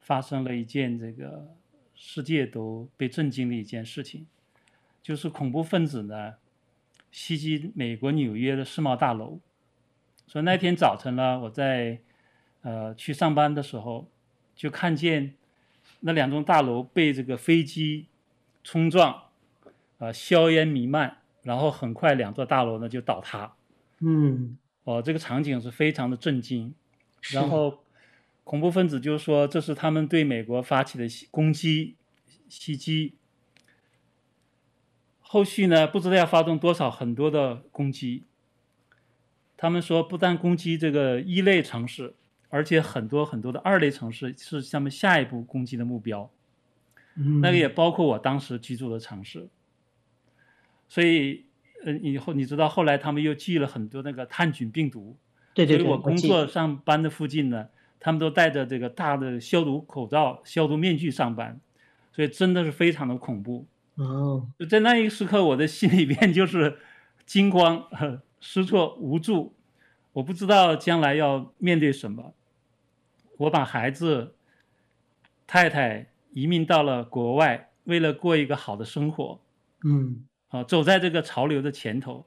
[0.00, 1.54] 发生了一件这个
[1.94, 4.26] 世界都被震惊的一件事情，
[5.02, 6.34] 就是恐怖分子呢
[7.10, 9.38] 袭击美国纽约的世贸大楼。
[10.26, 12.00] 所以那天早晨呢，我在
[12.62, 14.08] 呃去上班的时候
[14.54, 15.34] 就看见。
[16.06, 18.06] 那两栋大楼被这个飞机
[18.62, 19.26] 冲撞，啊、
[19.98, 23.56] 呃，硝烟弥漫，然后很快两座大楼呢就倒塌。
[23.98, 26.72] 嗯，哦，这个场景是非常的震惊。
[27.32, 27.80] 然后
[28.44, 31.96] 恐怖分子就说这是他们对美国发起的攻击
[32.48, 33.16] 袭击。
[35.18, 38.22] 后续呢，不知道要发动多少很多的攻击。
[39.56, 42.14] 他们说不但攻击这个一类城市。
[42.56, 46.30] 而且很多很多的二类城市是他们下一步攻击的目标，
[47.16, 49.46] 嗯，那个也包括我当时居住的城市。
[50.88, 51.44] 所以，
[51.84, 55.14] 呃，以后你知道后来他们又寄了很多那个炭疽病毒，
[55.52, 57.68] 对对对，所以我工作上班的附近呢，
[58.00, 61.60] 他们都戴着这个大的消毒口罩、消毒面具上班，
[62.12, 63.66] 所以真的是非常的恐怖。
[63.96, 66.78] 哦，就在那一个时刻，我的心里边就是
[67.26, 67.84] 惊慌、
[68.40, 69.52] 失措、无助。
[70.12, 72.32] 我不知道将来要面对什么，
[73.36, 74.34] 我把孩子、
[75.46, 79.40] 太太移民到了国外，为了过一个好的生活，
[79.84, 82.26] 嗯，啊，走在这个潮流的前头，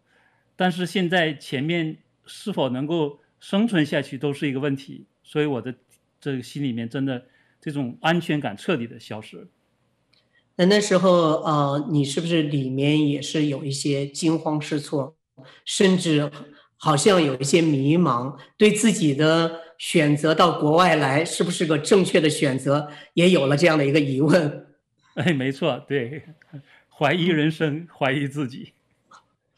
[0.56, 5.74] 但是现在前面是否能够生存下去都是一个问题，所以我的
[6.20, 7.26] 这个心里面真的
[7.60, 9.48] 这种安全感彻底的消失。
[10.56, 15.16] 那那时候，呃，你是不是里面也是有一些惊慌失措，
[15.66, 16.30] 甚至？
[16.82, 24.66] 好像有一些迷茫，对自己的选择到国外来是不是个正确的选择，也有了这样的一个疑问。
[25.16, 26.24] 哎，没错，对，
[26.90, 28.72] 怀疑人生，怀疑自己。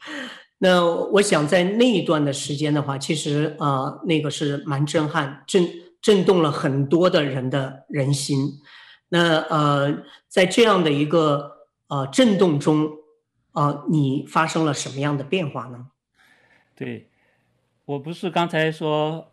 [0.58, 5.68] 那我想在那一段的时间的话，其实啊、呃，那个是蛮震撼，震
[6.00, 8.60] 震动了很多的人的人心。
[9.10, 12.86] 那呃，在这样的一个呃震动中，
[13.52, 15.86] 啊、呃，你发生了什么样的变化呢？
[16.74, 17.08] 对。
[17.92, 19.30] 我不是刚才说，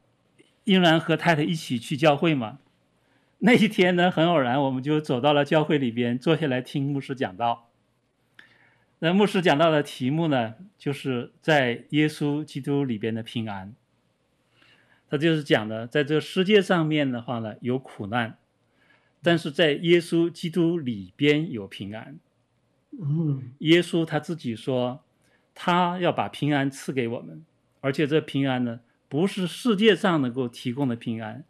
[0.65, 2.59] 英然和太太一起去教会吗？
[3.39, 7.69] 那一天呢，很偶然，我们就走到了教会里边，坐下来听牧师讲道。
[8.99, 13.73] 那牧师讲到的题目呢，就是在耶稣基督里边的平安。
[15.09, 18.37] 他就是讲的，在这个世界上面的话呢，有苦难，
[19.23, 22.19] 但是在耶稣基督里边有平安。
[23.01, 25.01] 嗯，耶稣他自己说，
[25.55, 27.45] 他要把平安赐给我们，
[27.81, 31.43] 而且这平安呢，不是世界上能够提供的平安，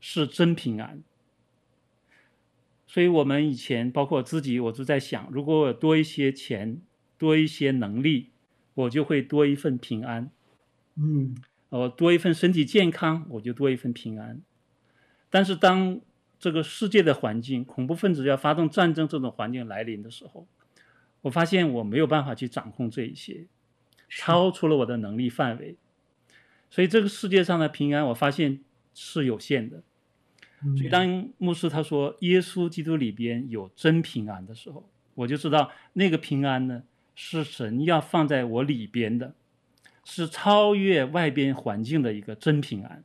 [0.00, 1.02] 是真平安。
[2.86, 6.80] 所以，我们以前包括我自己，我都在想，如果我多一些钱，
[7.18, 8.30] 多一些能力，
[8.74, 10.30] 我就会多一份平安。
[10.94, 11.34] 嗯，
[11.70, 14.40] 我多一份身体健康，我就多一份平安。
[15.28, 16.00] 但是，当
[16.38, 20.46] 这个世界的环境，恐怖分子要发动战争这种环境来临的时候，
[21.22, 23.46] 我发现我没有办法去掌控这一些，
[24.08, 25.76] 超出了我的能力范围。
[26.70, 28.60] 所以，这个世界上的平安，我发现
[28.94, 29.82] 是有限的。
[30.76, 36.82] 所以，当牧师他说耶稣基督里边有真平安的时候，我就知道那个平安呢，
[37.14, 39.34] 是神要放在我里边的，
[40.04, 43.04] 是超越外边环境的一个真平安。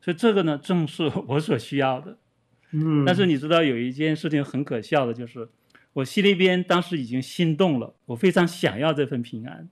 [0.00, 2.16] 所以这个呢，正是我所需要的。
[2.70, 5.48] 嗯，但是你知道有一件事情很可笑的，就是
[5.94, 9.68] 我心里边当时已经心动了，我非常想要这份平安。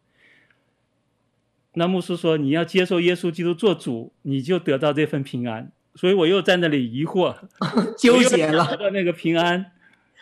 [1.79, 5.70] 那牧师说，你要接受耶稣基督做主，你就得到这份平安。
[5.95, 7.37] 所以我又在那里疑惑，
[7.99, 8.64] 纠结了。
[8.66, 9.72] 得到那个平安，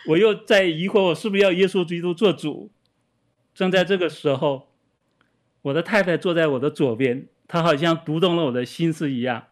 [0.09, 2.73] 我又在疑惑，我是不是要耶稣基督做主？
[3.55, 4.69] 正在这个时候，
[5.63, 9.45] 我的太太坐在我的左边，她好像读懂了我的心思一样。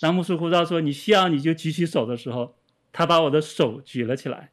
[0.00, 2.54] 当牧师呼召说：“你需要你就举起手的时候，
[2.90, 4.50] 她把我的手举了起来。”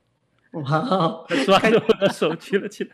[0.52, 1.26] 哇！
[1.46, 2.92] 抓着我的手举了起来，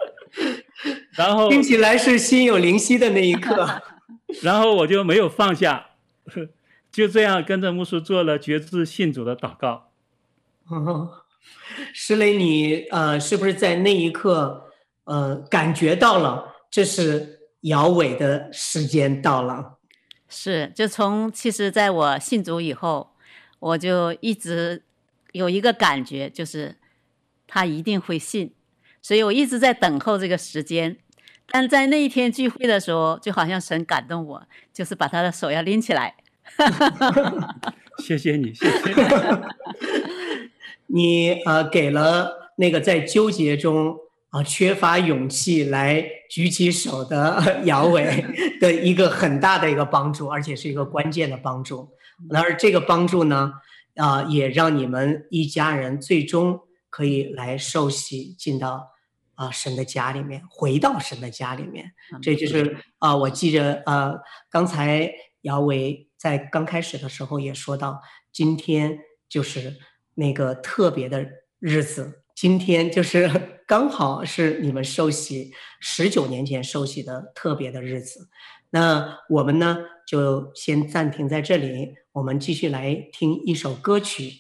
[1.15, 3.81] 然后听起来是心有灵犀的那一刻。
[4.41, 5.87] 然后我就没有放下。
[6.91, 9.91] 就这样跟着牧师做了觉知信主的祷告。
[10.67, 11.23] 哦，
[11.93, 14.71] 石磊，你呃，是不是在那一刻
[15.05, 19.77] 呃感觉到了，这是摇尾的时间到了？
[20.27, 23.15] 是，就从其实在我信主以后，
[23.59, 24.83] 我就一直
[25.31, 26.75] 有一个感觉，就是
[27.47, 28.53] 他一定会信，
[29.01, 30.97] 所以我一直在等候这个时间。
[31.53, 36.15] 但在那一天聚会的时候，就好像神感动我，就是把他的手要拎起来。
[37.99, 38.93] 谢谢你，谢谢
[40.87, 40.93] 你。
[40.93, 43.95] 你呃，给了那个在纠结中
[44.29, 48.23] 啊、呃、缺乏勇气来举起手的 姚伟
[48.61, 51.89] 的一个很大的一个帮助，而且是一个关键的帮助。
[52.29, 53.53] 然而这个帮助呢，
[53.95, 58.91] 啊、呃，也让你们一家人最终可以来受洗，进到
[59.33, 61.93] 啊、呃、神的家里面，回到神的家里面。
[62.21, 64.19] 这就是啊、呃，我记着呃，
[64.51, 65.11] 刚才
[65.41, 66.07] 姚伟。
[66.21, 67.99] 在刚开始的时候也说到，
[68.31, 69.75] 今天就是
[70.13, 71.27] 那个特别的
[71.57, 73.27] 日子，今天就是
[73.65, 78.29] 刚好是你们受洗十九年前受洗的特别的日子。
[78.69, 84.25] 那我们呢，就先暂停在这里，我们继续来听一首歌曲《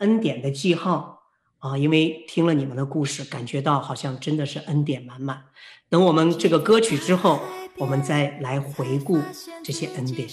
[0.00, 1.21] 恩典的记号》
[1.62, 5.40] 啊，因为听了你们的故事，感觉到好像真的是恩典满满。
[5.88, 7.38] 等我们这个歌曲之后，
[7.78, 9.20] 我们再来回顾
[9.62, 10.28] 这些恩典。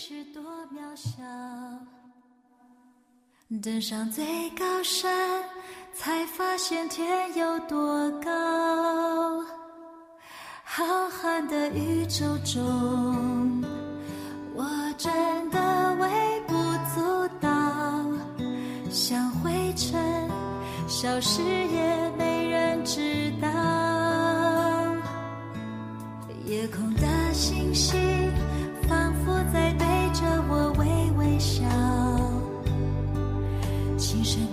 [3.62, 4.26] 登上最
[4.58, 5.44] 高山，
[5.94, 9.44] 才发现天有多高。
[10.64, 13.64] 浩瀚的宇宙中，
[14.56, 14.66] 我
[14.98, 16.29] 真的为
[21.02, 23.48] 消失也没人知道。
[26.46, 27.98] 夜空的星星，
[28.86, 30.86] 仿佛在对着我微
[31.18, 31.64] 微笑。
[33.98, 34.46] 轻声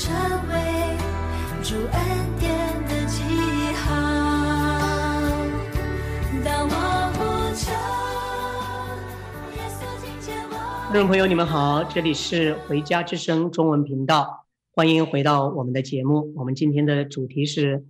[0.00, 0.16] 成
[0.48, 0.54] 为
[1.62, 2.00] 主恩
[2.38, 2.48] 典
[2.88, 3.22] 的记
[3.74, 3.84] 号。
[10.90, 16.32] 听众朋友，你们好，这里是回家之声中文频道，欢迎回到我们的节目。
[16.34, 17.84] 我们今天的主题是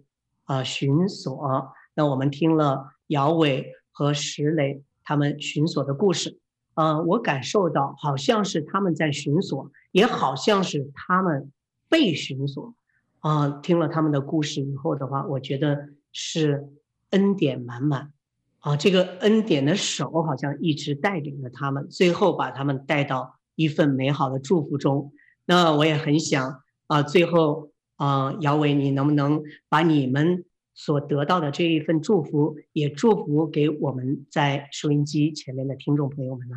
[0.47, 1.73] 啊、呃、寻索。
[1.95, 6.41] 那我们听了姚伟和石磊他们寻索的故事，
[6.75, 11.53] 啊、呃，我感受到好像是他们在寻索，也好像是他们
[11.91, 12.75] 被寻索。
[13.19, 16.71] 啊、听了他们的故事以后的话，我觉得是
[17.11, 18.15] 恩典满满。
[18.61, 25.13] 啊，这个恩典的手好像一直带领着他们，最后把他们带到一份美好的祝福中。
[25.45, 36.57] 那我也很想啊，最后啊，姚伟，你能不能把你们所得到的这一份祝福，也祝福给我们在收音机前面的听众朋友们呢？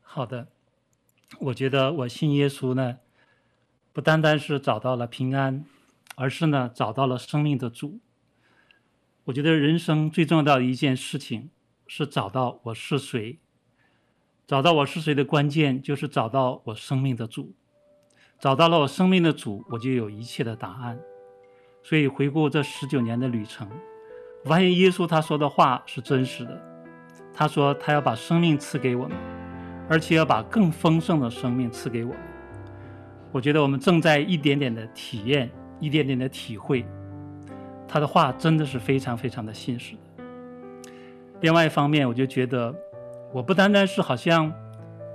[0.00, 0.48] 好的，
[1.40, 2.98] 我觉得我信耶稣呢，
[3.92, 5.64] 不单单是找到了平安，
[6.16, 8.00] 而是呢找到了生命的主。
[9.24, 11.50] 我觉得人生最重要的一件事情
[11.86, 13.38] 是找到我是谁，
[14.46, 17.54] 找到我是谁的关键就是找到我生命的主，
[18.38, 20.98] 找到了我生命的主，我就有一切的答案。
[21.82, 23.68] 所以回顾这十九年的旅程，
[24.44, 26.60] 我发现耶稣他说的话是真实的。
[27.34, 29.16] 他说他要把生命赐给我们，
[29.88, 32.31] 而且要把更丰盛的生命赐给我们。
[33.32, 36.84] 我觉得我们正在一点点的体验，一点点的体会。
[37.88, 40.24] 他的话真的是非常非常的信实的。
[41.40, 42.74] 另外一方面，我就觉得，
[43.32, 44.52] 我不单单是好像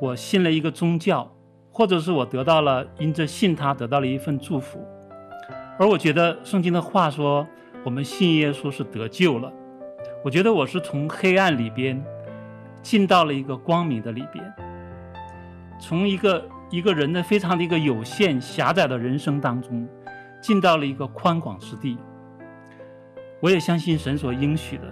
[0.02, 1.32] 我信了一个宗教，
[1.72, 4.80] 或者是我得到了因着信他得到了一份祝福，
[5.80, 7.48] 而我觉得圣经的话说，
[7.84, 9.52] 我们信耶稣是得救了。
[10.24, 12.04] 我觉得我是从黑暗里边
[12.82, 14.54] 进到了一个光明的里边，
[15.80, 19.88] 从一个一个人的非常的一个有限狭窄的人生当中，
[20.42, 21.98] 进到了一个宽广之地。
[23.40, 24.84] 我也相信神所应许的，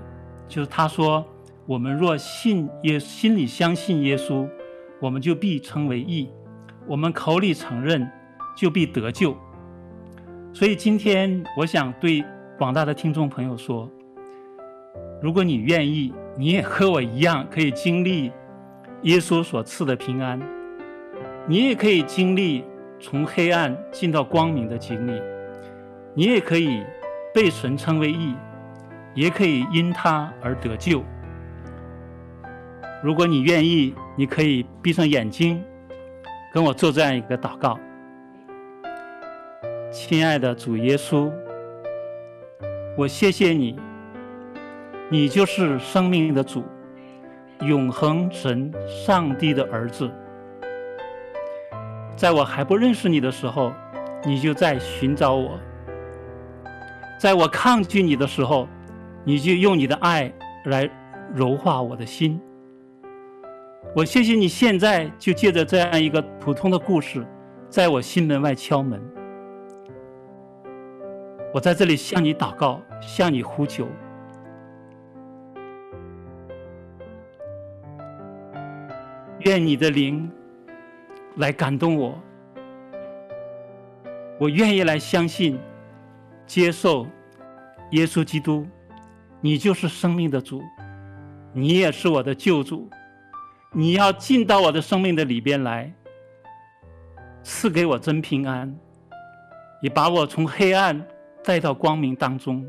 [0.48, 1.26] 就是他说
[1.66, 4.48] ：“我们若信耶，心里相信耶稣，
[5.02, 6.30] 我们就必称为义；
[6.88, 8.10] 我们口里承认，
[8.56, 9.36] 就必得救。”
[10.54, 12.24] 所以今天我想对
[12.58, 13.90] 广大的听众朋友说：
[15.22, 18.32] 如果你愿意，你也和我一样可以经历
[19.02, 20.40] 耶稣所赐的平安，
[21.48, 22.64] 你也可以经历
[23.00, 25.22] 从黑暗进到光明的经历，
[26.14, 26.84] 你也可以。
[27.36, 28.34] 被神称为义，
[29.14, 31.04] 也可以因他而得救。
[33.04, 35.62] 如果你愿意，你可以闭上眼睛，
[36.54, 37.78] 跟我做这样一个祷告。
[39.92, 41.30] 亲爱的主耶稣，
[42.98, 43.78] 我谢谢你，
[45.10, 46.64] 你就是生命的主，
[47.60, 50.10] 永恒神上帝的儿子。
[52.16, 53.74] 在我还不认识你的时候，
[54.24, 55.60] 你就在寻找我。
[57.20, 58.68] 在我抗拒你的时候，
[59.24, 60.32] 你就用你的爱
[60.66, 60.90] 来
[61.34, 62.40] 柔化我的心。
[63.96, 67.26] 我谢谢你现在就借着这样一个普通的故事，
[67.70, 69.02] 在我心门外敲门。
[71.54, 73.88] 我在这里向你祷告，向你呼求，
[79.40, 80.30] 愿你的灵
[81.38, 82.20] 来感动我。
[84.40, 85.60] 我愿意来相信。
[86.48, 87.08] 接受
[87.90, 88.68] 耶稣基督，
[89.42, 90.62] 你就是生命的主，
[91.54, 92.88] 你也是我的救主。
[93.72, 95.92] 你要进到我的生命的里边来，
[97.42, 98.72] 赐给我真平安，
[99.82, 101.04] 也把我从黑暗
[101.44, 102.64] 带到光明当中，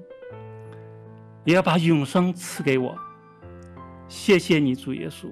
[1.45, 2.97] 也要把永生赐给我。
[4.09, 5.29] 谢谢你，主耶稣，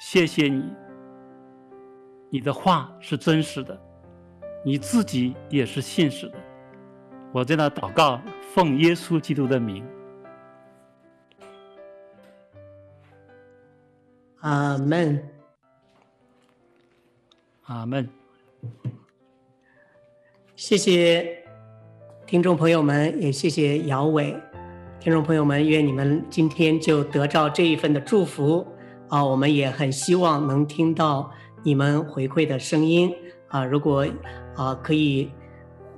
[0.00, 0.64] 谢谢你，
[2.30, 3.78] 你的话是真实的，
[4.64, 6.34] 你自己也是信实的。
[7.32, 8.20] 我在那祷告，
[8.54, 9.82] 奉耶稣基督的名，
[14.40, 15.28] 阿门，
[17.64, 18.08] 阿门。
[20.54, 21.44] 谢谢
[22.26, 24.36] 听众朋友们，也谢谢姚伟。
[25.00, 28.66] 听众朋友们，愿你们今天就得到这一份的祝福
[29.08, 29.24] 啊！
[29.24, 31.32] 我们也很希望能听到
[31.62, 33.14] 你们回馈的声音
[33.48, 33.64] 啊！
[33.64, 34.06] 如果
[34.56, 35.30] 啊可以，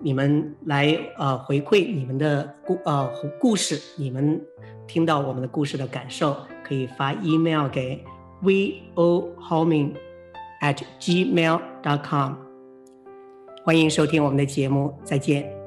[0.00, 4.40] 你们来啊回馈你们的故啊故事，你们
[4.86, 8.02] 听到我们的故事的感受，可以发 email 给
[8.42, 9.92] vohoming
[10.62, 12.34] at gmail dot com。
[13.62, 15.59] 欢迎收听我们的节目，再见。